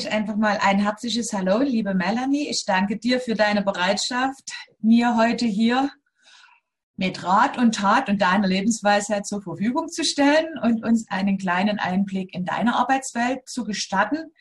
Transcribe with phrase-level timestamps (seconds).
[0.00, 2.48] ich einfach mal ein herzliches Hallo, liebe Melanie.
[2.48, 5.90] Ich danke dir für deine Bereitschaft, mir heute hier
[6.96, 11.78] mit Rat und Tat und deiner Lebensweisheit zur Verfügung zu stellen und uns einen kleinen
[11.78, 14.32] Einblick in deine Arbeitswelt zu gestatten.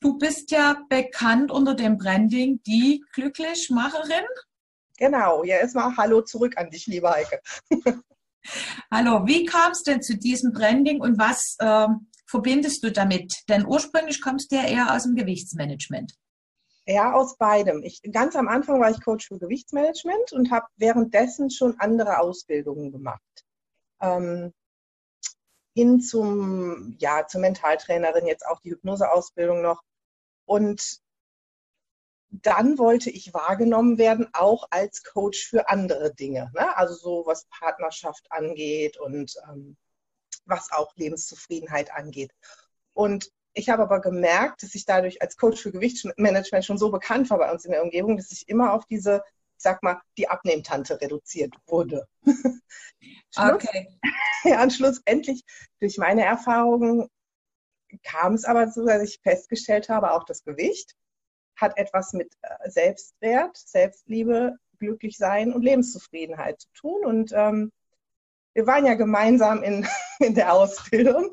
[0.00, 4.24] Du bist ja bekannt unter dem Branding die Glücklichmacherin.
[4.98, 7.40] Genau, ja, erstmal Hallo zurück an dich, liebe Heike.
[8.90, 11.86] Hallo, wie kam es denn zu diesem Branding und was äh,
[12.30, 13.42] verbindest du damit?
[13.48, 16.14] Denn ursprünglich kommst du ja eher aus dem Gewichtsmanagement.
[16.86, 17.82] Ja, aus beidem.
[17.82, 22.90] Ich, ganz am Anfang war ich Coach für Gewichtsmanagement und habe währenddessen schon andere Ausbildungen
[22.90, 23.44] gemacht.
[24.00, 24.52] Ähm,
[25.74, 29.82] hin zum, ja, zur Mentaltrainerin, jetzt auch die Hypnoseausbildung noch.
[30.46, 31.00] Und
[32.30, 36.50] dann wollte ich wahrgenommen werden, auch als Coach für andere Dinge.
[36.54, 36.76] Ne?
[36.76, 39.76] Also so was Partnerschaft angeht und ähm,
[40.44, 42.32] was auch Lebenszufriedenheit angeht.
[42.92, 47.30] Und ich habe aber gemerkt, dass ich dadurch als Coach für Gewichtsmanagement schon so bekannt
[47.30, 49.22] war bei uns in der Umgebung, dass ich immer auf diese,
[49.56, 52.06] ich sag mal, die Abnehmtante reduziert wurde.
[53.36, 53.88] okay.
[54.44, 55.42] Ja, und schlussendlich
[55.80, 57.08] durch meine Erfahrungen
[58.04, 60.94] kam es aber so, dass ich festgestellt habe, auch das Gewicht
[61.56, 67.04] hat etwas mit äh, Selbstwert, Selbstliebe, Glücklichsein und Lebenszufriedenheit zu tun.
[67.04, 67.70] Und ähm,
[68.54, 69.86] wir waren ja gemeinsam in,
[70.18, 71.30] in der Ausbildung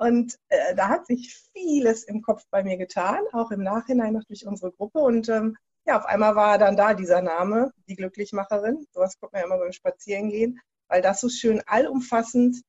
[0.00, 4.24] und äh, da hat sich vieles im Kopf bei mir getan, auch im Nachhinein noch
[4.24, 5.00] durch unsere Gruppe.
[5.00, 8.86] Und ähm, ja, auf einmal war dann da dieser Name, die Glücklichmacherin.
[8.92, 12.62] Sowas kommt man ja immer beim Spazierengehen, weil das so schön allumfassend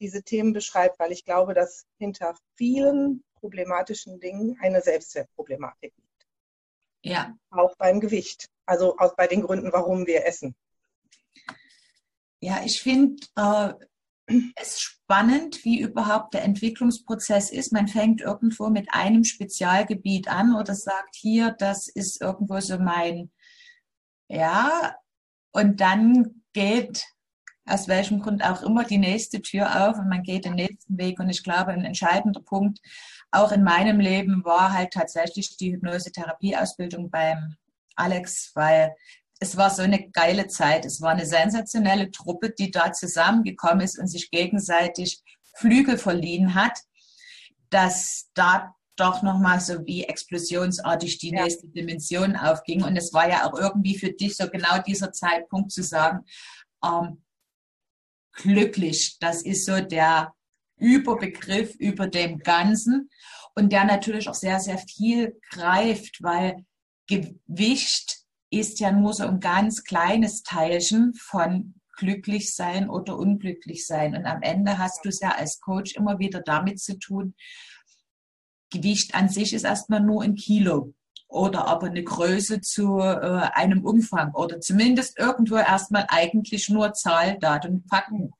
[0.00, 6.26] diese Themen beschreibt, weil ich glaube, dass hinter vielen problematischen Dingen eine Selbstwertproblematik liegt.
[7.02, 7.36] Ja.
[7.50, 8.48] Auch beim Gewicht.
[8.64, 10.54] Also auch bei den Gründen, warum wir essen.
[12.40, 13.72] Ja, ich finde äh,
[14.56, 17.72] es spannend, wie überhaupt der Entwicklungsprozess ist.
[17.72, 23.30] Man fängt irgendwo mit einem Spezialgebiet an oder sagt hier, das ist irgendwo so mein,
[24.28, 24.94] ja,
[25.52, 27.04] und dann geht
[27.64, 31.20] aus welchem Grund auch immer die nächste Tür auf und man geht den nächsten Weg.
[31.20, 32.80] Und ich glaube, ein entscheidender Punkt
[33.30, 37.56] auch in meinem Leben war halt tatsächlich die Hypnosetherapieausbildung beim
[37.94, 38.94] Alex, weil
[39.40, 40.84] es war so eine geile Zeit.
[40.84, 45.22] Es war eine sensationelle Truppe, die da zusammengekommen ist und sich gegenseitig
[45.54, 46.78] Flügel verliehen hat,
[47.70, 51.44] dass da doch nochmal so wie explosionsartig die ja.
[51.44, 52.82] nächste Dimension aufging.
[52.82, 56.24] Und es war ja auch irgendwie für dich so genau dieser Zeitpunkt zu sagen,
[56.84, 57.22] ähm,
[58.32, 60.34] glücklich, das ist so der
[60.76, 63.10] Überbegriff über dem Ganzen
[63.54, 66.64] und der natürlich auch sehr, sehr viel greift, weil
[67.08, 68.17] Gewicht
[68.50, 74.16] ist ja nur so ein ganz kleines Teilchen von glücklich sein oder unglücklich sein.
[74.16, 77.34] Und am Ende hast du es ja als Coach immer wieder damit zu tun,
[78.70, 80.94] Gewicht an sich ist erstmal nur ein Kilo
[81.26, 87.38] oder aber eine Größe zu äh, einem Umfang oder zumindest irgendwo erstmal eigentlich nur Zahl,
[87.38, 88.30] Datum, Fakten.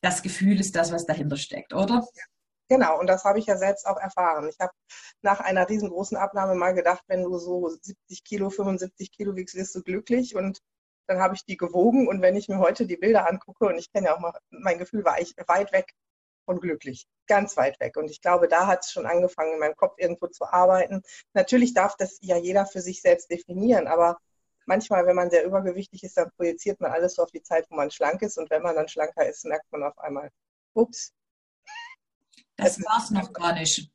[0.00, 2.04] Das Gefühl ist das, was dahinter steckt, oder?
[2.70, 4.48] Genau, und das habe ich ja selbst auch erfahren.
[4.48, 4.72] Ich habe
[5.22, 9.74] nach einer riesengroßen Abnahme mal gedacht, wenn du so 70 Kilo, 75 Kilo wiegst, wirst
[9.74, 10.36] du glücklich.
[10.36, 10.60] Und
[11.08, 12.06] dann habe ich die gewogen.
[12.06, 14.78] Und wenn ich mir heute die Bilder angucke, und ich kenne ja auch mal, mein
[14.78, 15.92] Gefühl war ich weit weg
[16.46, 17.96] von glücklich, ganz weit weg.
[17.96, 21.02] Und ich glaube, da hat es schon angefangen, in meinem Kopf irgendwo zu arbeiten.
[21.34, 24.18] Natürlich darf das ja jeder für sich selbst definieren, aber
[24.66, 27.74] manchmal, wenn man sehr übergewichtig ist, dann projiziert man alles so auf die Zeit, wo
[27.76, 28.38] man schlank ist.
[28.38, 30.30] Und wenn man dann schlanker ist, merkt man auf einmal,
[30.74, 31.12] ups,
[32.60, 33.90] das war es noch gar nicht.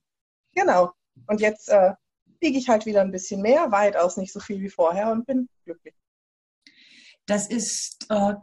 [0.53, 0.92] Genau.
[1.28, 1.94] Und jetzt äh,
[2.40, 5.50] wiege ich halt wieder ein bisschen mehr, weitaus nicht so viel wie vorher und bin
[5.64, 5.96] glücklich.
[7.25, 8.36] Das ist äh,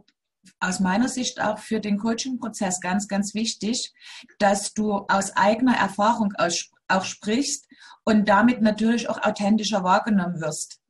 [0.60, 3.92] aus meiner Sicht auch für den Coaching-Prozess ganz, ganz wichtig,
[4.38, 7.68] dass du aus eigener Erfahrung aus, auch sprichst
[8.04, 10.80] und damit natürlich auch authentischer wahrgenommen wirst.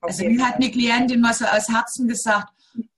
[0.00, 2.52] Auf also mir hat eine Klientin mal so aus Herzen gesagt,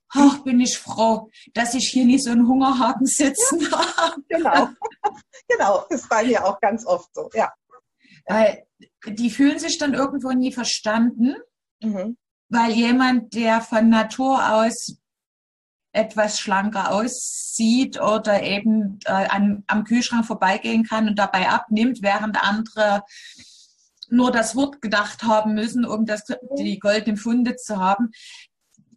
[0.09, 4.23] ach, bin ich froh, dass ich hier nicht so einen Hungerhaken sitzen ja, habe.
[4.27, 4.69] Genau,
[5.47, 7.51] genau, ist bei mir auch ganz oft so, ja.
[8.25, 8.65] Weil
[9.05, 11.35] die fühlen sich dann irgendwo nie verstanden,
[11.81, 12.17] mhm.
[12.49, 14.97] weil jemand, der von Natur aus
[15.91, 22.41] etwas schlanker aussieht oder eben äh, an, am Kühlschrank vorbeigehen kann und dabei abnimmt, während
[22.41, 23.03] andere
[24.11, 26.23] nur das Wort gedacht haben müssen, um das,
[26.57, 28.11] die goldenen Funde zu haben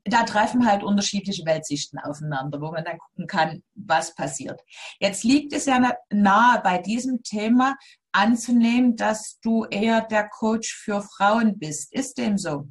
[0.05, 4.61] da treffen halt unterschiedliche Weltsichten aufeinander, wo man dann gucken kann, was passiert.
[4.99, 7.77] Jetzt liegt es ja nahe bei diesem Thema
[8.11, 11.93] anzunehmen, dass du eher der Coach für Frauen bist.
[11.93, 12.69] Ist dem so?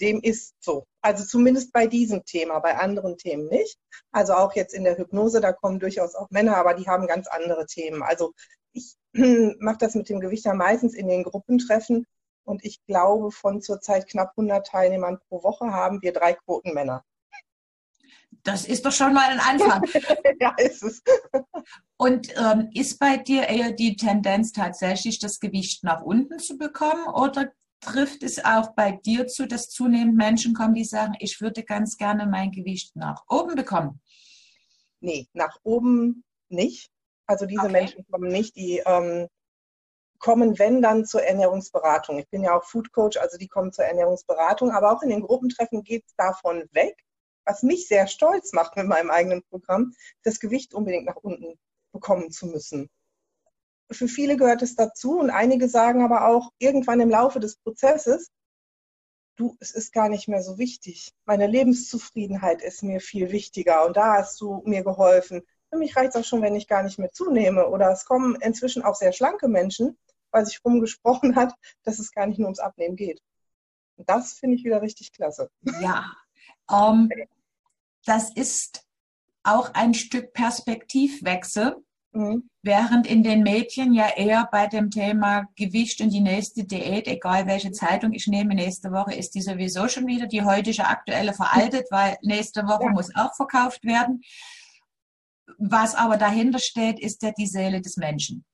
[0.00, 0.86] Dem ist so.
[1.00, 3.78] Also zumindest bei diesem Thema, bei anderen Themen nicht.
[4.12, 7.26] Also auch jetzt in der Hypnose, da kommen durchaus auch Männer, aber die haben ganz
[7.26, 8.02] andere Themen.
[8.02, 8.32] Also
[8.72, 8.94] ich
[9.58, 12.06] mache das mit dem Gewicht ja meistens in den Gruppentreffen.
[12.44, 17.04] Und ich glaube, von zurzeit knapp 100 Teilnehmern pro Woche haben wir drei Quotenmänner.
[18.44, 19.82] Das ist doch schon mal ein Anfang.
[20.40, 21.02] ja, ist es.
[21.96, 27.06] Und ähm, ist bei dir eher die Tendenz tatsächlich, das Gewicht nach unten zu bekommen
[27.06, 31.62] oder trifft es auch bei dir zu, dass zunehmend Menschen kommen, die sagen, ich würde
[31.62, 34.00] ganz gerne mein Gewicht nach oben bekommen?
[35.00, 36.90] Nee, nach oben nicht.
[37.26, 37.72] Also diese okay.
[37.72, 39.28] Menschen kommen nicht, die ähm,
[40.22, 42.18] kommen, wenn dann zur Ernährungsberatung.
[42.18, 45.20] Ich bin ja auch Food Coach, also die kommen zur Ernährungsberatung, aber auch in den
[45.20, 46.96] Gruppentreffen geht es davon weg,
[47.44, 49.92] was mich sehr stolz macht mit meinem eigenen Programm,
[50.22, 51.58] das Gewicht unbedingt nach unten
[51.92, 52.88] bekommen zu müssen
[53.94, 58.30] für viele gehört es dazu und einige sagen aber auch irgendwann im Laufe des Prozesses,
[59.36, 61.12] du, es ist gar nicht mehr so wichtig.
[61.24, 65.42] Meine Lebenszufriedenheit ist mir viel wichtiger und da hast du mir geholfen.
[65.70, 67.68] Für mich reicht es auch schon, wenn ich gar nicht mehr zunehme.
[67.68, 69.96] Oder es kommen inzwischen auch sehr schlanke Menschen,
[70.32, 73.20] weil sich rumgesprochen hat, dass es gar nicht nur ums Abnehmen geht.
[73.96, 75.50] Und das finde ich wieder richtig klasse.
[75.80, 76.12] Ja,
[76.70, 77.10] ähm,
[78.04, 78.84] das ist
[79.44, 81.76] auch ein Stück Perspektivwechsel
[82.14, 82.50] Mhm.
[82.62, 87.46] Während in den Medien ja eher bei dem Thema Gewicht und die nächste Diät, egal
[87.46, 91.86] welche Zeitung ich nehme, nächste Woche ist die sowieso schon wieder die heutige aktuelle veraltet,
[91.90, 92.90] weil nächste Woche ja.
[92.90, 94.20] muss auch verkauft werden.
[95.58, 98.44] Was aber dahinter steht, ist ja die Seele des Menschen.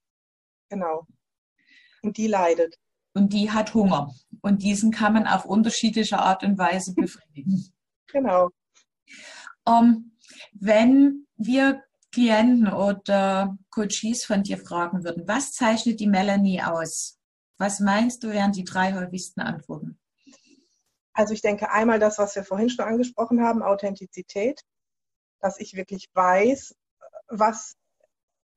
[0.69, 1.07] Genau.
[2.03, 2.77] Und die leidet.
[3.15, 4.15] Und die hat Hunger.
[4.43, 7.73] Und diesen kann man auf unterschiedliche Art und Weise befriedigen.
[8.09, 8.51] Genau.
[9.67, 10.17] Ähm,
[10.53, 17.19] wenn wir Klienten oder Coaches von dir fragen würden, was zeichnet die Melanie aus?
[17.59, 19.99] Was meinst du, wären die drei häufigsten Antworten?
[21.13, 24.61] Also ich denke einmal das, was wir vorhin schon angesprochen haben, Authentizität,
[25.41, 26.75] dass ich wirklich weiß,
[27.29, 27.75] was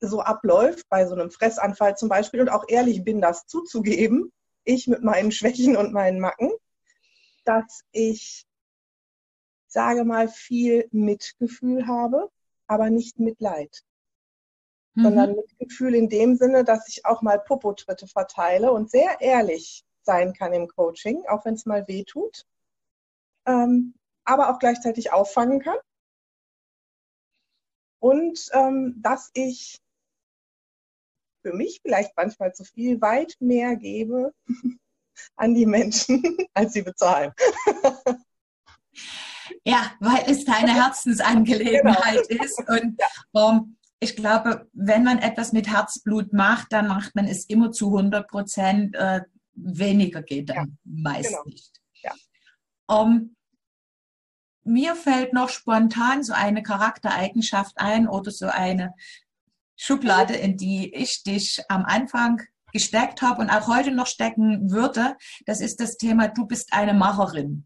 [0.02, 4.32] so abläuft bei so einem Fressanfall zum Beispiel und auch ehrlich bin, das zuzugeben,
[4.64, 6.52] ich mit meinen Schwächen und meinen Macken,
[7.46, 8.46] dass ich,
[9.68, 12.30] sage mal, viel Mitgefühl habe,
[12.68, 13.84] aber nicht Mitleid.
[14.96, 15.04] Mhm.
[15.04, 20.34] Sondern Mitgefühl in dem Sinne, dass ich auch mal Popotritte verteile und sehr ehrlich sein
[20.34, 22.46] kann im Coaching, auch wenn es mal weh tut,
[23.46, 23.94] ähm,
[24.24, 25.78] aber auch gleichzeitig auffangen kann.
[28.00, 29.80] Und ähm, dass ich
[31.42, 34.34] für mich vielleicht manchmal zu viel weit mehr gebe
[35.36, 36.24] an die Menschen,
[36.54, 37.32] als sie bezahlen.
[39.66, 42.44] Ja, weil es deine Herzensangelegenheit genau.
[42.44, 42.64] ist.
[42.68, 42.98] Und
[43.32, 47.88] um, ich glaube, wenn man etwas mit Herzblut macht, dann macht man es immer zu
[47.88, 48.96] 100 Prozent.
[48.96, 49.22] Äh,
[49.54, 50.66] weniger geht dann ja.
[50.84, 51.44] meist genau.
[51.46, 51.82] nicht.
[52.02, 52.14] Ja.
[52.88, 53.36] Um,
[54.64, 58.94] mir fällt noch spontan so eine Charaktereigenschaft ein oder so eine
[59.84, 62.40] Schublade, in die ich dich am Anfang
[62.72, 65.18] gesteckt habe und auch heute noch stecken würde.
[65.48, 67.66] Das ist das Thema, du bist eine Macherin.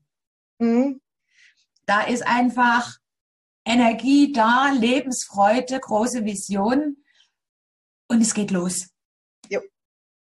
[0.59, 1.01] Mhm.
[1.85, 2.97] Da ist einfach
[3.65, 7.03] Energie da, Lebensfreude, große Vision
[8.07, 8.87] und es geht los.
[9.49, 9.59] Jo.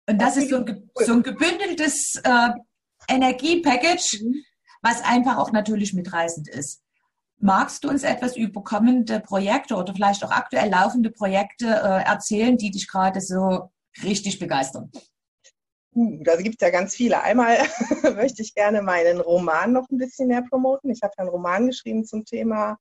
[0.08, 2.48] Und das, das ist so ein, so ein gebündeltes äh,
[3.06, 4.44] Energiepackage, mhm.
[4.82, 6.83] was einfach auch natürlich mitreißend ist.
[7.38, 12.56] Magst du uns etwas über kommende Projekte oder vielleicht auch aktuell laufende Projekte äh, erzählen,
[12.56, 13.70] die dich gerade so
[14.02, 14.90] richtig begeistern?
[15.94, 17.22] Uh, da gibt es ja ganz viele.
[17.22, 17.58] Einmal
[18.16, 20.90] möchte ich gerne meinen Roman noch ein bisschen mehr promoten.
[20.90, 22.78] Ich habe einen Roman geschrieben zum Thema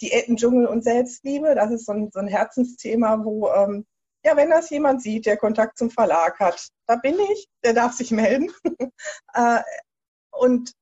[0.00, 1.54] Diäten, Dschungel und Selbstliebe.
[1.54, 3.84] Das ist so ein, so ein Herzensthema, wo, ähm,
[4.24, 7.92] ja, wenn das jemand sieht, der Kontakt zum Verlag hat, da bin ich, der darf
[7.92, 8.50] sich melden.
[9.34, 9.60] äh,
[10.30, 10.72] und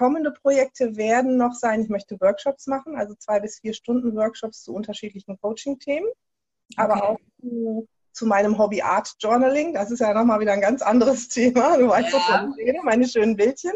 [0.00, 4.62] kommende Projekte werden noch sein, ich möchte Workshops machen, also zwei bis vier Stunden Workshops
[4.62, 6.76] zu unterschiedlichen Coaching-Themen, okay.
[6.76, 9.72] aber auch zu zu meinem Hobby Art Journaling.
[9.72, 11.76] Das ist ja nochmal wieder ein ganz anderes Thema.
[11.76, 12.18] Du weißt, ja.
[12.18, 13.74] wovon ich rede, meine schönen Bildchen.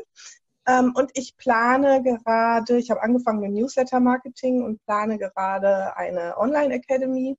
[0.66, 7.36] Ähm, und ich plane gerade, ich habe angefangen mit Newsletter-Marketing und plane gerade eine Online-Academy.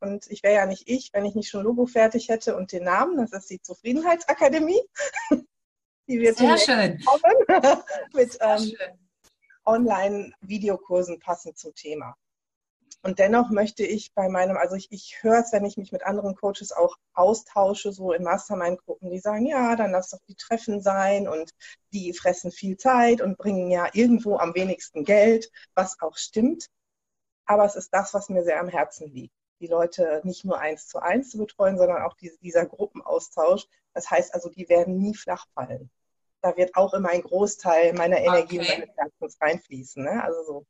[0.00, 2.84] Und ich wäre ja nicht ich, wenn ich nicht schon Logo fertig hätte und den
[2.84, 3.18] Namen.
[3.18, 4.80] Das ist die Zufriedenheitsakademie.
[6.08, 7.02] die wird Sehr schön.
[7.04, 7.82] Kommen
[8.14, 8.72] mit ähm,
[9.64, 12.16] Online-Videokursen passend zum Thema.
[13.04, 16.04] Und dennoch möchte ich bei meinem, also ich, ich höre es, wenn ich mich mit
[16.04, 20.80] anderen Coaches auch austausche, so in Mastermind-Gruppen, die sagen, ja, dann lass doch die Treffen
[20.80, 21.50] sein und
[21.92, 26.66] die fressen viel Zeit und bringen ja irgendwo am wenigsten Geld, was auch stimmt.
[27.44, 29.34] Aber es ist das, was mir sehr am Herzen liegt.
[29.60, 33.66] Die Leute nicht nur eins zu eins zu betreuen, sondern auch diese, dieser Gruppenaustausch.
[33.94, 35.90] Das heißt also, die werden nie flach fallen.
[36.40, 38.72] Da wird auch immer ein Großteil meiner Energie okay.
[38.72, 40.02] und meines Herzens reinfließen.
[40.02, 40.22] Ne?
[40.22, 40.66] Also so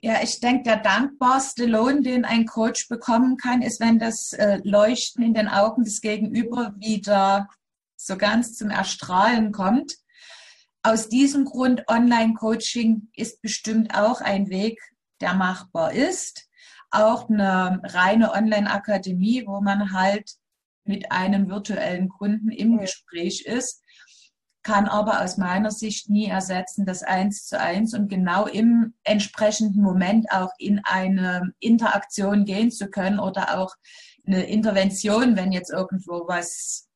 [0.00, 4.60] Ja, ich denke, der dankbarste Lohn, den ein Coach bekommen kann, ist, wenn das äh,
[4.64, 7.48] Leuchten in den Augen des Gegenüber wieder
[7.96, 9.96] so ganz zum Erstrahlen kommt.
[10.82, 14.80] Aus diesem Grund, Online-Coaching ist bestimmt auch ein Weg,
[15.20, 16.48] der machbar ist.
[16.90, 20.32] Auch eine reine Online-Akademie, wo man halt
[20.84, 23.82] mit einem virtuellen Kunden im Gespräch ist,
[24.62, 29.82] kann aber aus meiner Sicht nie ersetzen das Eins zu eins und genau im entsprechenden
[29.82, 33.74] Moment auch in eine Interaktion gehen zu können oder auch
[34.24, 36.88] eine Intervention, wenn jetzt irgendwo was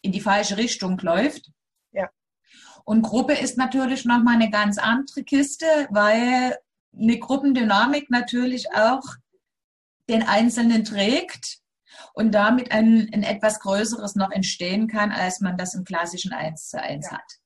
[0.00, 1.50] in die falsche Richtung läuft.
[1.92, 2.08] Ja.
[2.84, 6.56] Und Gruppe ist natürlich nochmal eine ganz andere Kiste, weil
[6.98, 9.02] eine Gruppendynamik natürlich auch
[10.08, 11.60] den Einzelnen trägt
[12.14, 16.68] und damit ein, ein etwas Größeres noch entstehen kann, als man das im klassischen 1
[16.68, 17.18] zu 1 ja.
[17.18, 17.40] hat.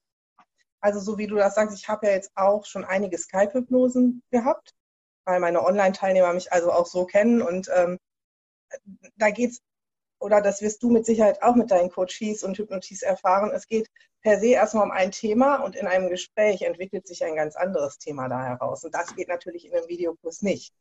[0.81, 4.75] Also so wie du das sagst, ich habe ja jetzt auch schon einige Skype-Hypnosen gehabt,
[5.25, 7.99] weil meine Online-Teilnehmer mich also auch so kennen und ähm,
[9.17, 9.61] da es,
[10.19, 13.89] oder das wirst du mit Sicherheit auch mit deinen Coaches und Hypnotis erfahren, es geht
[14.23, 17.99] per se erstmal um ein Thema und in einem Gespräch entwickelt sich ein ganz anderes
[17.99, 18.83] Thema da heraus.
[18.85, 20.73] Und das geht natürlich in einem Videokurs nicht.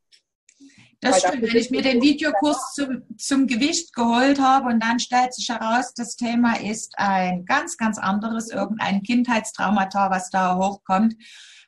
[1.03, 5.33] Das stimmt, wenn ich mir den Videokurs zum, zum Gewicht geholt habe und dann stellt
[5.33, 11.15] sich heraus, das Thema ist ein ganz, ganz anderes, irgendein Kindheitstraumata, was da hochkommt,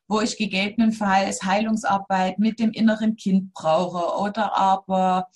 [0.07, 5.27] wo ich gegebenenfalls Heilungsarbeit mit dem inneren Kind brauche oder aber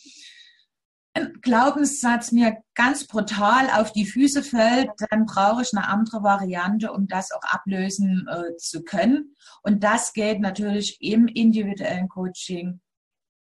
[1.14, 6.94] ein Glaubenssatz mir ganz brutal auf die Füße fällt, dann brauche ich eine andere Variante,
[6.94, 9.36] um das auch ablösen äh, zu können.
[9.62, 12.80] Und das geht natürlich im individuellen Coaching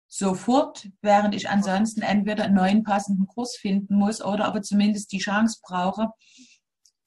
[0.08, 5.20] sofort, während ich ansonsten entweder einen neuen passenden Kurs finden muss oder aber zumindest die
[5.20, 6.10] Chance brauche,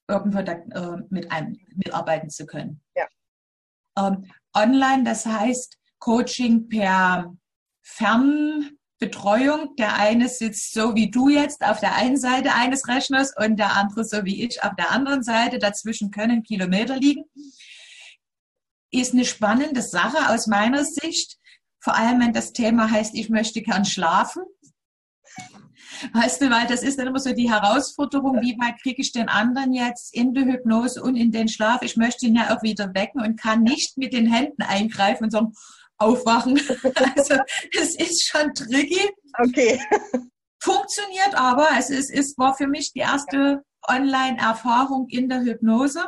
[0.08, 2.82] irgendwo da, äh, mit einem mitarbeiten zu können.
[2.94, 3.06] Ja.
[3.98, 7.34] Ähm, online, das heißt Coaching per
[7.82, 9.76] Fernbetreuung.
[9.76, 13.76] Der eine sitzt so wie du jetzt auf der einen Seite eines Rechners und der
[13.76, 15.58] andere so wie ich auf der anderen Seite.
[15.58, 17.24] Dazwischen können Kilometer liegen.
[18.92, 21.39] Ist eine spannende Sache aus meiner Sicht
[21.80, 24.42] vor allem, wenn das Thema heißt, ich möchte gern schlafen.
[26.12, 29.28] Weißt du, weil das ist dann immer so die Herausforderung, wie weit kriege ich den
[29.28, 31.82] anderen jetzt in die Hypnose und in den Schlaf?
[31.82, 35.30] Ich möchte ihn ja auch wieder wecken und kann nicht mit den Händen eingreifen und
[35.30, 35.52] sagen,
[35.98, 36.60] aufwachen.
[37.16, 37.34] Also
[37.78, 39.10] es ist schon tricky.
[39.38, 39.80] Okay.
[40.58, 41.68] Funktioniert aber.
[41.78, 46.06] Es ist, es war für mich die erste Online-Erfahrung in der Hypnose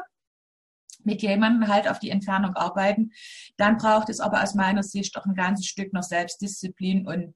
[1.04, 3.12] mit jemandem halt auf die Entfernung arbeiten.
[3.56, 7.34] Dann braucht es aber aus meiner Sicht auch ein ganzes Stück noch Selbstdisziplin und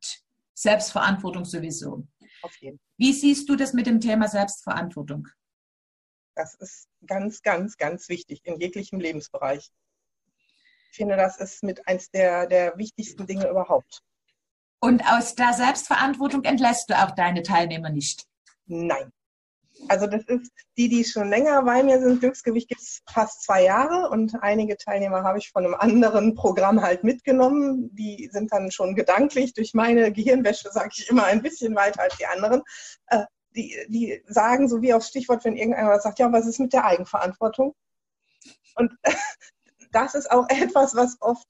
[0.55, 2.07] Selbstverantwortung sowieso.
[2.97, 5.29] Wie siehst du das mit dem Thema Selbstverantwortung?
[6.35, 9.71] Das ist ganz, ganz, ganz wichtig in jeglichem Lebensbereich.
[10.93, 14.03] Ich finde, das ist mit eins der, der wichtigsten Dinge überhaupt.
[14.81, 18.27] Und aus der Selbstverantwortung entlässt du auch deine Teilnehmer nicht?
[18.67, 19.13] Nein.
[19.89, 23.65] Also das ist, die, die schon länger bei mir sind, Glücksgewicht gibt es fast zwei
[23.65, 27.95] Jahre und einige Teilnehmer habe ich von einem anderen Programm halt mitgenommen.
[27.95, 32.17] Die sind dann schon gedanklich durch meine Gehirnwäsche, sage ich immer, ein bisschen weiter als
[32.17, 32.63] die anderen.
[33.09, 36.73] Äh, die, die sagen so wie aufs Stichwort, wenn irgendeiner sagt, ja, was ist mit
[36.73, 37.75] der Eigenverantwortung?
[38.77, 38.93] Und
[39.93, 41.47] das ist auch etwas, was oft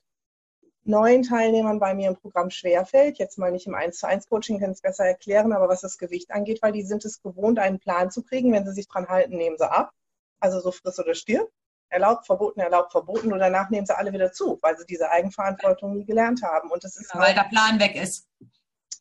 [0.86, 3.18] neuen Teilnehmern bei mir im Programm schwerfällt.
[3.18, 5.98] Jetzt mal nicht im 1 zu 1 Coaching, kann es besser erklären, aber was das
[5.98, 8.52] Gewicht angeht, weil die sind es gewohnt, einen Plan zu kriegen.
[8.52, 9.92] Wenn sie sich dran halten, nehmen sie ab.
[10.40, 11.48] Also so friss oder stirb.
[11.88, 13.32] Erlaubt, verboten, erlaubt, verboten.
[13.32, 16.70] Und danach nehmen sie alle wieder zu, weil sie diese Eigenverantwortung nie gelernt haben.
[16.70, 18.28] Und das ist ja, weil der Plan weg ist.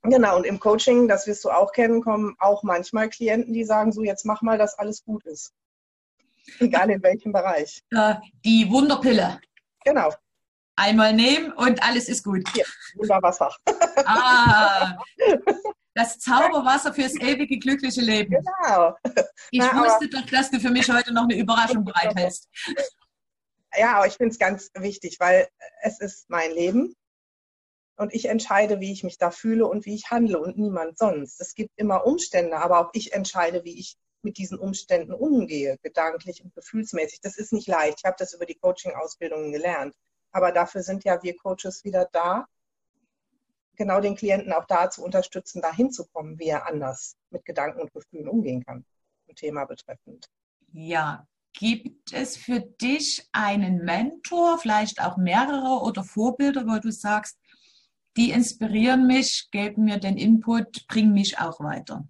[0.03, 3.91] Genau, und im Coaching, das wirst du auch kennen, kommen auch manchmal Klienten, die sagen,
[3.91, 5.51] so jetzt mach mal, dass alles gut ist.
[6.59, 7.83] Egal in welchem Bereich.
[8.43, 9.39] Die Wunderpille.
[9.83, 10.11] Genau
[10.75, 12.47] einmal nehmen und alles ist gut.
[12.53, 12.65] Hier,
[12.95, 13.55] Wunderwasser.
[14.07, 14.97] Ah,
[15.95, 18.35] das Zauberwasser fürs ewige glückliche Leben.
[18.35, 18.95] Genau.
[19.49, 22.47] Ich Na, wusste doch, dass du für mich heute noch eine Überraschung bereithältst.
[23.75, 25.47] Ja, aber ich finde es ganz wichtig, weil
[25.81, 26.93] es ist mein Leben
[27.97, 31.39] und ich entscheide, wie ich mich da fühle und wie ich handle und niemand sonst.
[31.41, 36.43] Es gibt immer Umstände, aber auch ich entscheide, wie ich mit diesen Umständen umgehe, gedanklich
[36.43, 37.21] und gefühlsmäßig.
[37.21, 37.99] Das ist nicht leicht.
[37.99, 39.95] Ich habe das über die Coaching-Ausbildungen gelernt.
[40.35, 42.45] Aber dafür sind ja wir Coaches wieder da,
[43.77, 47.93] genau den Klienten auch da zu unterstützen, da hinzukommen, wie er anders mit Gedanken und
[47.93, 48.85] Gefühlen umgehen kann,
[49.29, 50.27] ein Thema betreffend.
[50.73, 57.39] Ja, gibt es für dich einen Mentor, vielleicht auch mehrere oder Vorbilder, wo du sagst,
[58.17, 62.05] die inspirieren mich, geben mir den Input, bringen mich auch weiter?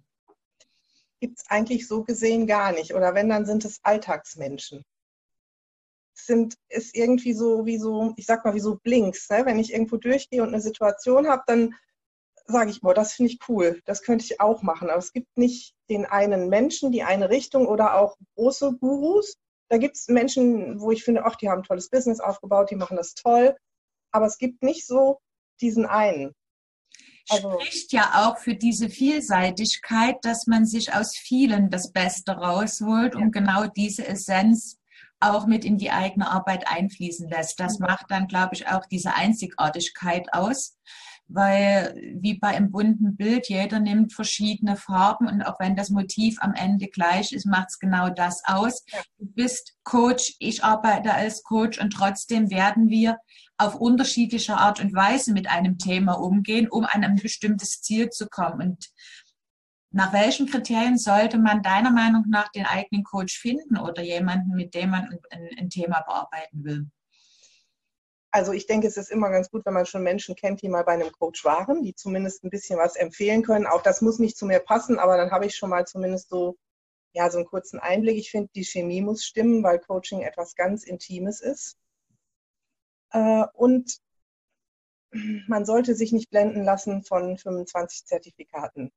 [1.20, 2.92] Gibt es eigentlich so gesehen gar nicht.
[2.92, 4.84] Oder wenn, dann sind es Alltagsmenschen
[6.18, 9.28] sind, ist irgendwie so wie so, ich sag mal, wie so Blinks.
[9.28, 9.42] Ne?
[9.44, 11.74] Wenn ich irgendwo durchgehe und eine Situation habe, dann
[12.46, 14.88] sage ich, boah, das finde ich cool, das könnte ich auch machen.
[14.88, 19.36] Aber es gibt nicht den einen Menschen, die eine Richtung oder auch große Gurus.
[19.68, 22.76] Da gibt es Menschen, wo ich finde, ach, die haben ein tolles Business aufgebaut, die
[22.76, 23.56] machen das toll.
[24.12, 25.20] Aber es gibt nicht so
[25.60, 26.34] diesen einen.
[27.28, 33.16] Also, Spricht ja auch für diese Vielseitigkeit, dass man sich aus vielen das Beste rausholt,
[33.16, 33.26] ja.
[33.30, 34.78] genau diese Essenz
[35.20, 37.58] auch mit in die eigene Arbeit einfließen lässt.
[37.58, 37.86] Das mhm.
[37.86, 40.76] macht dann, glaube ich, auch diese Einzigartigkeit aus
[41.28, 46.38] weil wie bei einem bunten Bild, jeder nimmt verschiedene Farben und auch wenn das Motiv
[46.40, 48.84] am Ende gleich ist, macht es genau das aus.
[49.18, 53.18] Du bist Coach, ich arbeite als Coach und trotzdem werden wir
[53.58, 58.28] auf unterschiedliche Art und Weise mit einem Thema umgehen, um an ein bestimmtes Ziel zu
[58.28, 58.60] kommen.
[58.60, 58.90] Und
[59.96, 64.74] nach welchen Kriterien sollte man deiner Meinung nach den eigenen Coach finden oder jemanden, mit
[64.74, 66.86] dem man ein, ein Thema bearbeiten will?
[68.30, 70.84] Also ich denke, es ist immer ganz gut, wenn man schon Menschen kennt, die mal
[70.84, 73.64] bei einem Coach waren, die zumindest ein bisschen was empfehlen können.
[73.66, 76.58] Auch das muss nicht zu mir passen, aber dann habe ich schon mal zumindest so,
[77.14, 78.18] ja, so einen kurzen Einblick.
[78.18, 81.78] Ich finde, die Chemie muss stimmen, weil Coaching etwas ganz Intimes ist.
[83.12, 83.96] Äh, und
[85.46, 88.92] man sollte sich nicht blenden lassen von 25 Zertifikaten.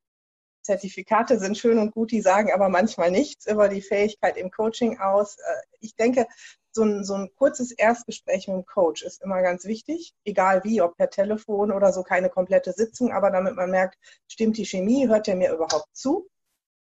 [0.61, 4.99] Zertifikate sind schön und gut, die sagen aber manchmal nichts über die Fähigkeit im Coaching
[4.99, 5.37] aus.
[5.37, 6.27] Äh, ich denke,
[6.71, 10.81] so ein, so ein kurzes Erstgespräch mit dem Coach ist immer ganz wichtig, egal wie,
[10.81, 13.97] ob per Telefon oder so, keine komplette Sitzung, aber damit man merkt,
[14.27, 16.27] stimmt die Chemie, hört er mir überhaupt zu?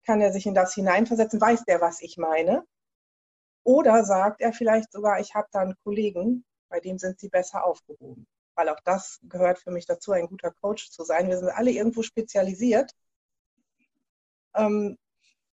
[0.05, 1.41] Kann er sich in das hineinversetzen?
[1.41, 2.65] Weiß der, was ich meine?
[3.65, 7.65] Oder sagt er vielleicht sogar, ich habe da einen Kollegen, bei dem sind sie besser
[7.65, 8.27] aufgehoben.
[8.55, 11.29] Weil auch das gehört für mich dazu, ein guter Coach zu sein.
[11.29, 12.93] Wir sind alle irgendwo spezialisiert.
[14.55, 14.99] Ähm,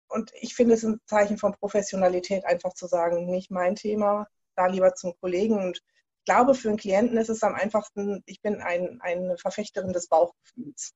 [0.09, 4.67] und ich finde es ein Zeichen von Professionalität, einfach zu sagen, nicht mein Thema, da
[4.67, 5.57] lieber zum Kollegen.
[5.57, 9.93] Und ich glaube, für einen Klienten ist es am einfachsten, ich bin ein, eine Verfechterin
[9.93, 10.93] des Bauchgefühls.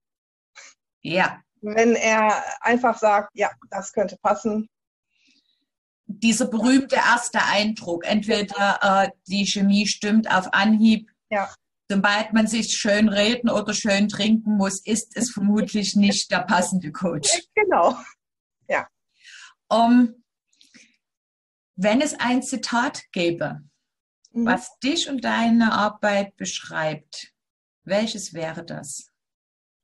[1.01, 1.41] Ja.
[1.61, 4.69] Wenn er einfach sagt, ja, das könnte passen.
[6.05, 11.53] Dieser berühmte erste Eindruck, entweder äh, die Chemie stimmt auf Anhieb, ja.
[11.89, 16.91] Sobald man sich schön reden oder schön trinken muss, ist es vermutlich nicht der passende
[16.91, 17.47] Coach.
[17.55, 17.97] Genau.
[18.67, 18.87] Ja.
[19.67, 20.23] Um,
[21.75, 23.61] wenn es ein Zitat gäbe,
[24.31, 24.45] mhm.
[24.45, 27.33] was dich und deine Arbeit beschreibt,
[27.83, 29.08] welches wäre das?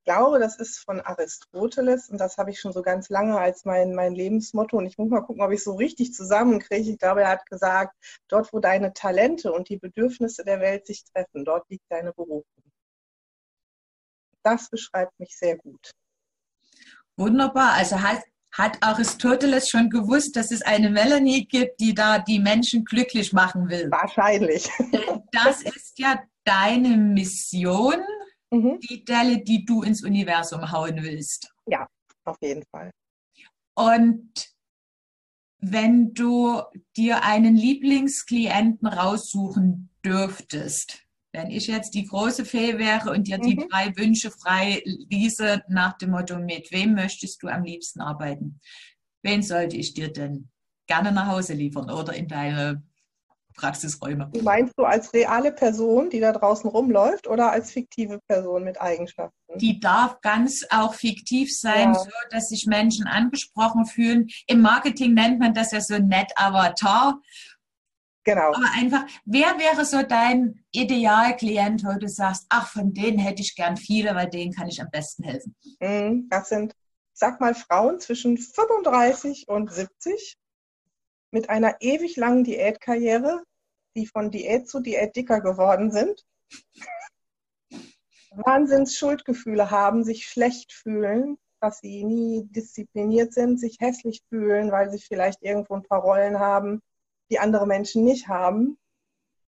[0.05, 3.65] Ich glaube, das ist von Aristoteles und das habe ich schon so ganz lange als
[3.65, 4.77] mein, mein Lebensmotto.
[4.77, 6.91] Und ich muss mal gucken, ob ich so richtig zusammenkriege.
[6.91, 7.95] Ich glaube, er hat gesagt,
[8.27, 12.45] dort, wo deine Talente und die Bedürfnisse der Welt sich treffen, dort liegt deine Berufung.
[14.43, 15.89] Das beschreibt mich sehr gut.
[17.17, 17.73] Wunderbar.
[17.73, 22.85] Also heißt, hat Aristoteles schon gewusst, dass es eine Melanie gibt, die da die Menschen
[22.85, 23.89] glücklich machen will?
[23.89, 24.69] Wahrscheinlich.
[25.31, 28.01] Das ist ja deine Mission,
[28.55, 28.79] mhm.
[28.79, 31.53] die Delle, die du ins Universum hauen willst.
[31.67, 31.87] Ja,
[32.23, 32.91] auf jeden Fall.
[33.75, 34.55] Und
[35.59, 36.61] wenn du
[36.95, 43.41] dir einen Lieblingsklienten raussuchen dürftest, wenn ich jetzt die große Fee wäre und dir mhm.
[43.41, 48.61] die drei Wünsche frei ließe nach dem Motto, mit wem möchtest du am liebsten arbeiten?
[49.21, 50.49] Wen sollte ich dir denn
[50.87, 52.83] gerne nach Hause liefern oder in deine
[53.55, 54.31] Praxisräume?
[54.41, 59.35] Meinst du als reale Person, die da draußen rumläuft oder als fiktive Person mit Eigenschaften?
[59.55, 61.99] Die darf ganz auch fiktiv sein, ja.
[61.99, 64.27] so dass sich Menschen angesprochen fühlen.
[64.47, 67.19] Im Marketing nennt man das ja so nett Avatar.
[68.25, 68.53] Genau.
[68.53, 73.55] Aber einfach, wer wäre so dein Idealklient, wo du sagst, ach, von denen hätte ich
[73.55, 75.55] gern viele, weil denen kann ich am besten helfen?
[75.79, 76.73] Mhm, das sind,
[77.13, 80.37] sag mal, Frauen zwischen 35 und 70
[81.35, 83.43] mit einer ewig langen Diätkarriere,
[83.93, 86.25] die von Diät zu Diät dicker geworden sind.
[88.31, 94.89] Wahnsinns Schuldgefühle haben, sich schlecht fühlen, dass sie nie diszipliniert sind, sich hässlich fühlen, weil
[94.89, 96.81] sie vielleicht irgendwo ein paar Rollen haben,
[97.29, 98.77] die andere Menschen nicht haben,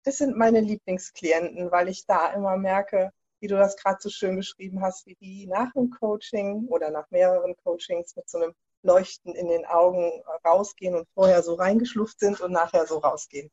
[0.02, 4.34] das sind meine Lieblingsklienten, weil ich da immer merke, wie du das gerade so schön
[4.34, 8.54] beschrieben hast, wie die nach einem Coaching oder nach mehreren Coachings mit so einem
[8.86, 10.10] Leuchten in den Augen
[10.44, 13.50] rausgehen und vorher so reingeschlupft sind und nachher so rausgehen.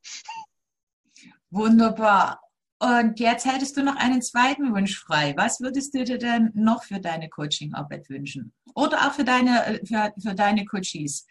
[1.49, 2.41] Wunderbar.
[2.79, 5.33] Und jetzt hättest du noch einen zweiten Wunsch frei.
[5.37, 8.53] Was würdest du dir denn noch für deine Coachingarbeit wünschen?
[8.75, 11.25] Oder auch für deine, für, für deine Coaches?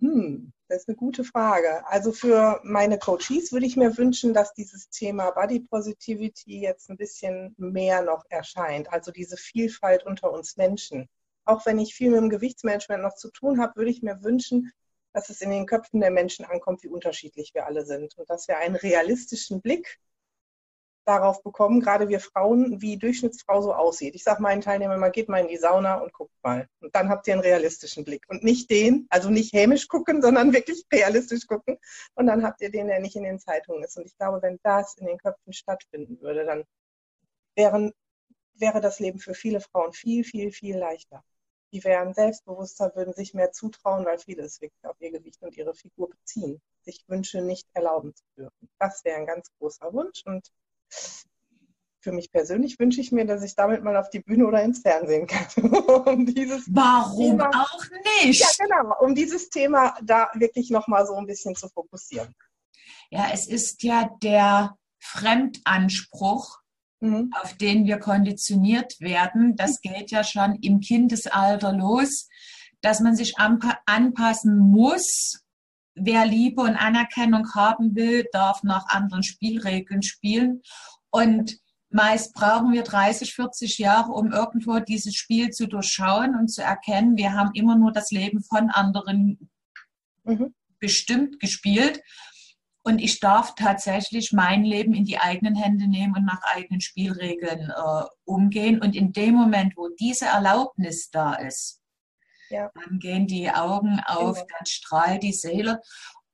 [0.00, 1.86] Hm, das ist eine gute Frage.
[1.86, 6.96] Also für meine Coaches würde ich mir wünschen, dass dieses Thema Body Positivity jetzt ein
[6.96, 8.90] bisschen mehr noch erscheint.
[8.90, 11.08] Also diese Vielfalt unter uns Menschen.
[11.44, 14.72] Auch wenn ich viel mit dem Gewichtsmanagement noch zu tun habe, würde ich mir wünschen,
[15.12, 18.48] dass es in den Köpfen der Menschen ankommt, wie unterschiedlich wir alle sind und dass
[18.48, 19.98] wir einen realistischen Blick
[21.04, 24.14] darauf bekommen, gerade wir Frauen, wie Durchschnittsfrau so aussieht.
[24.14, 26.68] Ich sage meinen Teilnehmern, man geht mal in die Sauna und guckt mal.
[26.80, 28.24] Und dann habt ihr einen realistischen Blick.
[28.28, 31.78] Und nicht den, also nicht hämisch gucken, sondern wirklich realistisch gucken.
[32.14, 33.96] Und dann habt ihr den, der nicht in den Zeitungen ist.
[33.96, 36.64] Und ich glaube, wenn das in den Köpfen stattfinden würde, dann
[37.56, 37.92] wären,
[38.54, 41.24] wäre das Leben für viele Frauen viel, viel, viel leichter.
[41.72, 45.56] Die wären selbstbewusster, würden sich mehr zutrauen, weil viele es wirklich auf ihr Gewicht und
[45.56, 48.68] ihre Figur beziehen, sich Wünsche nicht erlauben zu dürfen.
[48.78, 50.22] Das wäre ein ganz großer Wunsch.
[50.26, 50.52] Und
[52.02, 54.80] für mich persönlich wünsche ich mir, dass ich damit mal auf die Bühne oder ins
[54.80, 55.46] Fernsehen kann.
[56.06, 57.84] um dieses Warum Thema, auch
[58.24, 58.40] nicht?
[58.40, 62.34] Ja, genau, um dieses Thema da wirklich nochmal so ein bisschen zu fokussieren.
[63.10, 66.61] Ja, es ist ja der Fremdanspruch,
[67.02, 67.30] mhm.
[67.40, 69.56] auf den wir konditioniert werden.
[69.56, 72.28] Das geht ja schon im Kindesalter los,
[72.80, 75.42] dass man sich anpassen muss
[75.94, 80.62] wer Liebe und Anerkennung haben will, darf nach anderen Spielregeln spielen.
[81.10, 81.58] Und
[81.90, 87.16] meist brauchen wir 30, 40 Jahre, um irgendwo dieses Spiel zu durchschauen und zu erkennen,
[87.16, 89.50] wir haben immer nur das Leben von anderen
[90.24, 90.54] mhm.
[90.78, 92.00] bestimmt gespielt.
[92.84, 97.70] Und ich darf tatsächlich mein Leben in die eigenen Hände nehmen und nach eigenen Spielregeln
[97.70, 98.80] äh, umgehen.
[98.80, 101.82] Und in dem Moment, wo diese Erlaubnis da ist,
[102.52, 102.70] ja.
[102.74, 104.46] Dann gehen die Augen auf, genau.
[104.58, 105.80] dann strahlt die Seele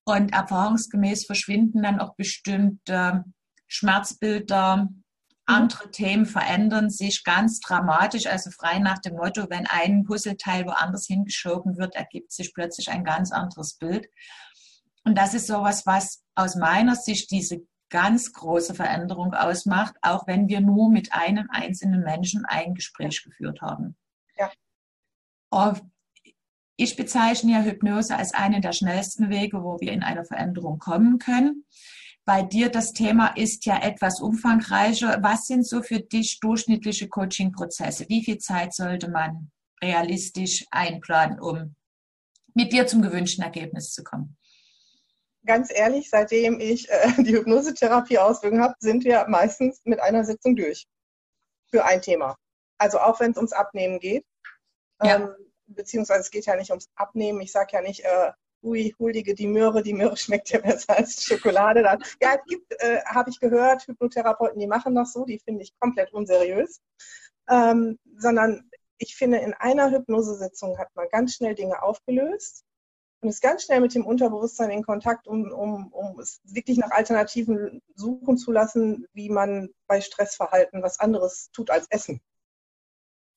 [0.04, 3.24] und erfahrungsgemäß verschwinden dann auch bestimmte
[3.68, 5.04] Schmerzbilder, mhm.
[5.46, 11.06] andere Themen verändern sich ganz dramatisch, also frei nach dem Motto, wenn ein Puzzleteil woanders
[11.06, 14.08] hingeschoben wird, ergibt sich plötzlich ein ganz anderes Bild.
[15.04, 20.48] Und das ist sowas, was aus meiner Sicht diese ganz große Veränderung ausmacht, auch wenn
[20.48, 23.96] wir nur mit einem einzelnen Menschen ein Gespräch geführt haben.
[24.36, 24.50] Ja.
[26.76, 31.18] Ich bezeichne ja Hypnose als einen der schnellsten Wege, wo wir in eine Veränderung kommen
[31.18, 31.64] können.
[32.24, 35.22] Bei dir das Thema ist ja etwas umfangreicher.
[35.22, 38.04] Was sind so für dich durchschnittliche Coaching-Prozesse?
[38.08, 39.50] Wie viel Zeit sollte man
[39.82, 41.74] realistisch einplanen, um
[42.54, 44.36] mit dir zum gewünschten Ergebnis zu kommen?
[45.48, 50.86] Ganz ehrlich, seitdem ich äh, die Hypnosetherapie-Ausbildung habe, sind wir meistens mit einer Sitzung durch
[51.70, 52.36] für ein Thema.
[52.76, 54.26] Also auch wenn es ums Abnehmen geht.
[55.02, 55.16] Ja.
[55.16, 55.34] Ähm,
[55.66, 57.40] beziehungsweise es geht ja nicht ums Abnehmen.
[57.40, 58.32] Ich sage ja nicht, äh,
[58.62, 61.82] ui, huldige die Möhre, die Möhre schmeckt ja besser als Schokolade.
[61.82, 61.98] Dann.
[62.20, 65.72] Ja, es gibt, äh, habe ich gehört, Hypnotherapeuten, die machen das so, die finde ich
[65.80, 66.82] komplett unseriös.
[67.48, 72.66] Ähm, sondern ich finde, in einer Hypnosesitzung hat man ganz schnell Dinge aufgelöst
[73.20, 76.90] und ist ganz schnell mit dem Unterbewusstsein in Kontakt, um, um, um es wirklich nach
[76.90, 82.20] Alternativen suchen zu lassen, wie man bei Stressverhalten was anderes tut als Essen.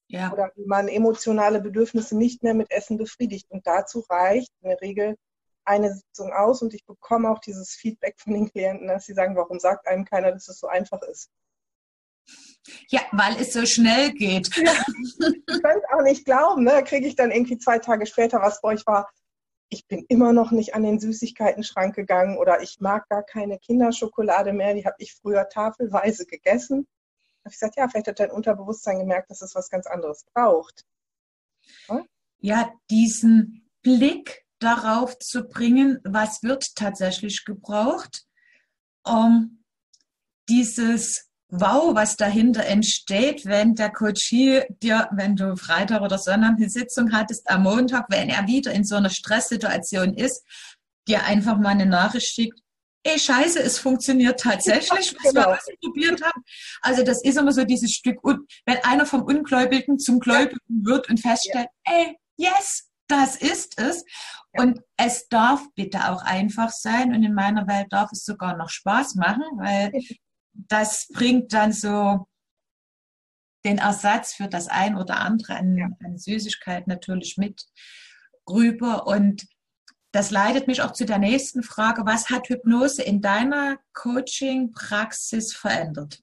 [0.08, 0.32] Ja.
[0.32, 3.50] Oder wie man emotionale Bedürfnisse nicht mehr mit Essen befriedigt.
[3.50, 5.16] Und dazu reicht in der Regel
[5.64, 9.36] eine Sitzung aus und ich bekomme auch dieses Feedback von den Klienten, dass sie sagen,
[9.36, 11.30] warum sagt einem keiner, dass es so einfach ist?
[12.90, 14.56] Ja, weil es so schnell geht.
[14.56, 16.64] Ja, ich kann es auch nicht glauben.
[16.64, 16.72] Ne?
[16.72, 19.10] Da kriege ich dann irgendwie zwei Tage später was bei euch war.
[19.74, 24.54] Ich bin immer noch nicht an den Süßigkeiten-Schrank gegangen oder ich mag gar keine Kinderschokolade
[24.54, 24.74] mehr.
[24.74, 26.88] Die habe ich früher tafelweise gegessen
[27.44, 30.86] habe ich gesagt, ja, vielleicht hat dein Unterbewusstsein gemerkt, dass es was ganz anderes braucht.
[31.88, 32.08] Hm?
[32.40, 38.28] Ja, diesen Blick darauf zu bringen, was wird tatsächlich gebraucht,
[39.04, 39.64] um
[40.50, 46.70] dieses Wow, was dahinter entsteht, wenn der Coachie dir, wenn du Freitag oder Sonntag eine
[46.70, 50.46] Sitzung hattest, am Montag, wenn er wieder in so einer Stresssituation ist,
[51.10, 52.58] dir einfach mal eine Nachricht schickt,
[53.04, 55.48] ey, scheiße, es funktioniert tatsächlich, was genau.
[55.48, 56.42] wir ausprobiert haben.
[56.82, 61.20] Also das ist immer so dieses Stück, wenn einer vom Ungläubigen zum Gläubigen wird und
[61.20, 61.94] feststellt, ja.
[61.94, 64.06] ey, yes, das ist es.
[64.54, 64.64] Ja.
[64.64, 68.70] Und es darf bitte auch einfach sein und in meiner Welt darf es sogar noch
[68.70, 69.92] Spaß machen, weil
[70.54, 72.28] das bringt dann so
[73.64, 75.90] den Ersatz für das ein oder andere an, ja.
[76.04, 77.66] an Süßigkeit natürlich mit
[78.50, 79.48] rüber und
[80.12, 82.06] das leitet mich auch zu der nächsten Frage.
[82.06, 86.22] Was hat Hypnose in deiner Coaching-Praxis verändert?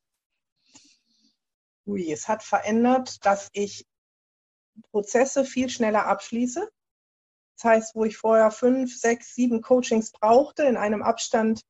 [1.86, 3.86] Ui, es hat verändert, dass ich
[4.90, 6.68] Prozesse viel schneller abschließe.
[7.56, 11.62] Das heißt, wo ich vorher fünf, sechs, sieben Coachings brauchte, in einem Abstand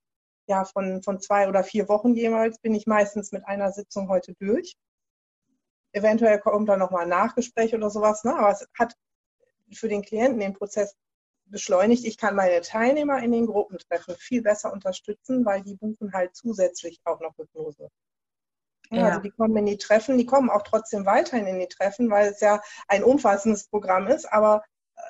[0.48, 4.34] ja, von, von zwei oder vier Wochen jeweils, bin ich meistens mit einer Sitzung heute
[4.34, 4.76] durch.
[5.92, 8.37] Eventuell kommt da nochmal ein Nachgespräch oder sowas, ne?
[8.37, 8.94] aber es hat
[9.72, 10.96] für den Klienten den Prozess
[11.46, 12.04] beschleunigt.
[12.04, 17.00] Ich kann meine Teilnehmer in den Gruppentreffen viel besser unterstützen, weil die buchen halt zusätzlich
[17.04, 17.88] auch noch Hypnose.
[18.90, 19.08] Ja.
[19.08, 22.28] Also die kommen in die Treffen, die kommen auch trotzdem weiterhin in die Treffen, weil
[22.28, 24.62] es ja ein umfassendes Programm ist, aber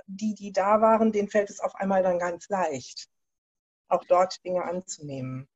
[0.06, 3.08] die, die da waren, denen fällt es auf einmal dann ganz leicht,
[3.88, 5.48] auch dort Dinge anzunehmen.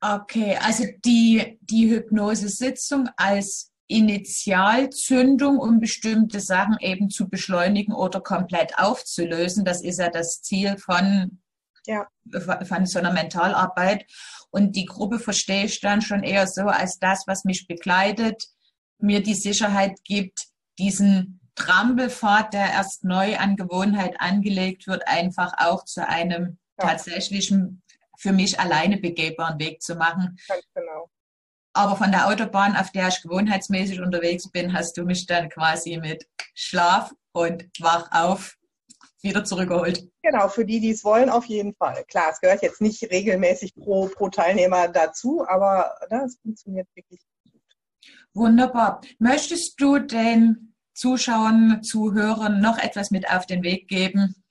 [0.00, 8.78] Okay, also die, die Hypnosesitzung als Initialzündung, um bestimmte Sachen eben zu beschleunigen oder komplett
[8.78, 9.64] aufzulösen.
[9.64, 11.40] Das ist ja das Ziel von,
[11.86, 12.06] ja.
[12.62, 14.06] von so einer Mentalarbeit.
[14.50, 18.42] Und die Gruppe verstehe ich dann schon eher so als das, was mich begleitet,
[18.98, 20.46] mir die Sicherheit gibt,
[20.78, 26.88] diesen Trampelpfad, der erst neu an Gewohnheit angelegt wird, einfach auch zu einem ja.
[26.88, 27.82] tatsächlichen,
[28.18, 30.38] für mich alleine begehbaren Weg zu machen.
[30.48, 31.10] Ganz genau.
[31.72, 35.98] Aber von der Autobahn, auf der ich gewohnheitsmäßig unterwegs bin, hast du mich dann quasi
[35.98, 38.56] mit Schlaf und Wach auf
[39.24, 40.06] wieder zurückgeholt.
[40.22, 42.04] Genau, für die, die es wollen, auf jeden Fall.
[42.04, 47.60] Klar, es gehört jetzt nicht regelmäßig pro, pro Teilnehmer dazu, aber das funktioniert wirklich gut.
[48.34, 49.00] Wunderbar.
[49.18, 54.43] Möchtest du den Zuschauern, Zuhörern noch etwas mit auf den Weg geben?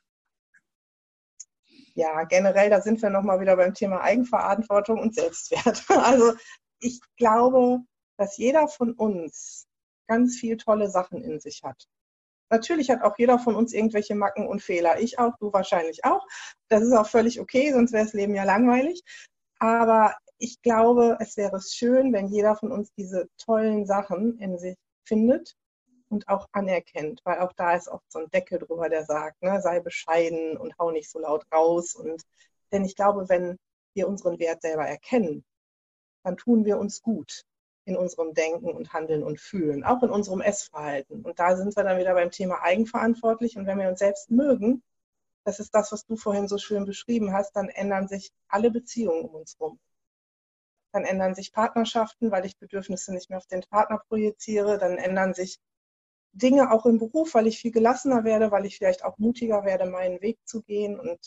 [1.96, 5.84] Ja, generell, da sind wir nochmal wieder beim Thema Eigenverantwortung und Selbstwert.
[5.90, 6.34] Also
[6.80, 7.80] ich glaube,
[8.18, 9.68] dass jeder von uns
[10.08, 11.88] ganz viel tolle Sachen in sich hat.
[12.50, 15.00] Natürlich hat auch jeder von uns irgendwelche Macken und Fehler.
[15.00, 16.26] Ich auch, du wahrscheinlich auch.
[16.68, 19.02] Das ist auch völlig okay, sonst wäre das Leben ja langweilig.
[19.60, 24.76] Aber ich glaube, es wäre schön, wenn jeder von uns diese tollen Sachen in sich
[25.06, 25.56] findet
[26.14, 29.62] und auch anerkennt, weil auch da ist oft so ein Deckel drüber, der sagt, ne,
[29.62, 31.96] sei bescheiden und hau nicht so laut raus.
[31.96, 32.22] Und
[32.72, 33.58] denn ich glaube, wenn
[33.96, 35.44] wir unseren Wert selber erkennen,
[36.24, 37.44] dann tun wir uns gut
[37.86, 41.26] in unserem Denken und Handeln und Fühlen, auch in unserem Essverhalten.
[41.26, 43.58] Und da sind wir dann wieder beim Thema eigenverantwortlich.
[43.58, 44.84] Und wenn wir uns selbst mögen,
[45.44, 49.26] das ist das, was du vorhin so schön beschrieben hast, dann ändern sich alle Beziehungen
[49.26, 49.80] um uns herum.
[50.94, 54.78] Dann ändern sich Partnerschaften, weil ich Bedürfnisse nicht mehr auf den Partner projiziere.
[54.78, 55.60] Dann ändern sich
[56.34, 59.86] Dinge auch im Beruf, weil ich viel gelassener werde, weil ich vielleicht auch mutiger werde,
[59.86, 61.00] meinen Weg zu gehen.
[61.00, 61.20] Und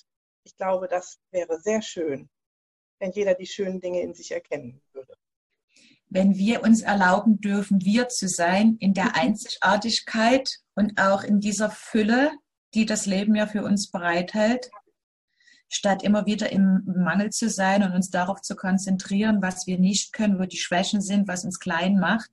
[0.45, 2.29] ich glaube, das wäre sehr schön,
[2.99, 5.15] wenn jeder die schönen Dinge in sich erkennen würde.
[6.09, 11.71] Wenn wir uns erlauben dürfen, wir zu sein in der Einzigartigkeit und auch in dieser
[11.71, 12.33] Fülle,
[12.75, 14.71] die das Leben ja für uns bereithält,
[15.69, 20.13] statt immer wieder im Mangel zu sein und uns darauf zu konzentrieren, was wir nicht
[20.13, 22.31] können, wo die Schwächen sind, was uns klein macht.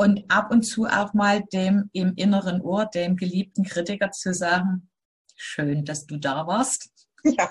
[0.00, 4.88] Und ab und zu auch mal dem im inneren Ohr, dem geliebten Kritiker zu sagen,
[5.34, 6.90] schön, dass du da warst.
[7.24, 7.50] Ja.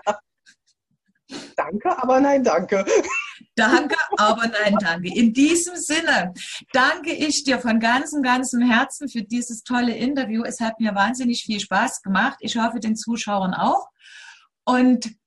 [1.58, 2.86] Danke, aber nein, danke.
[3.56, 5.14] Danke, aber nein, danke.
[5.14, 6.34] In diesem Sinne
[6.72, 10.44] danke ich dir von ganzem, ganzem Herzen für dieses tolle Interview.
[10.44, 12.38] Es hat mir wahnsinnig viel Spaß gemacht.
[12.40, 13.90] Ich hoffe, den Zuschauern auch.
[14.64, 15.18] Und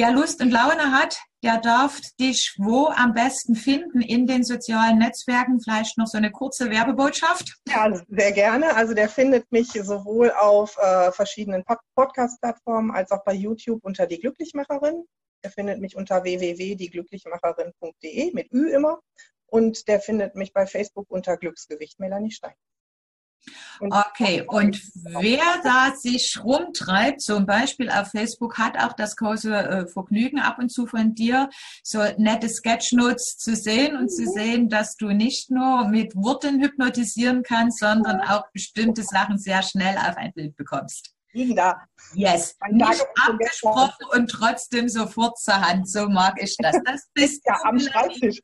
[0.00, 4.96] wer Lust und Laune hat, der darf dich wo am besten finden in den sozialen
[4.96, 5.60] Netzwerken.
[5.60, 7.58] Vielleicht noch so eine kurze Werbebotschaft.
[7.68, 8.74] Ja, sehr gerne.
[8.76, 14.18] Also der findet mich sowohl auf äh, verschiedenen Podcast-Plattformen als auch bei YouTube unter die
[14.18, 15.04] Glücklichmacherin.
[15.44, 19.00] Der findet mich unter www.dieglücklichmacherin.de mit Ü immer.
[19.46, 22.54] Und der findet mich bei Facebook unter Glücksgewicht Melanie Stein.
[23.80, 29.86] Okay, und wer da sich rumtreibt, zum Beispiel auf Facebook, hat auch das große äh,
[29.86, 31.48] Vergnügen ab und zu von dir,
[31.82, 37.42] so nette Sketchnotes zu sehen und zu sehen, dass du nicht nur mit Worten hypnotisieren
[37.42, 41.80] kannst, sondern auch bestimmte Sachen sehr schnell auf ein Bild bekommst liegen da.
[42.14, 42.56] Yes.
[42.70, 45.88] Nicht abgesprochen und trotzdem sofort zur Hand.
[45.88, 46.76] So mag ich das.
[46.84, 48.40] Das bist ja am Schreibtisch.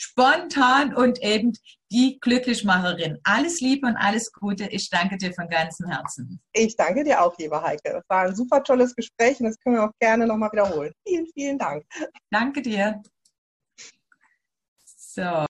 [0.00, 1.52] Spontan und eben
[1.90, 3.18] die Glücklichmacherin.
[3.24, 4.68] Alles Liebe und alles Gute.
[4.70, 6.40] Ich danke dir von ganzem Herzen.
[6.52, 7.94] Ich danke dir auch, liebe Heike.
[7.94, 10.92] Das war ein super tolles Gespräch und das können wir auch gerne nochmal wiederholen.
[11.04, 11.84] Vielen, vielen Dank.
[12.30, 13.02] Danke dir.
[14.84, 15.46] So.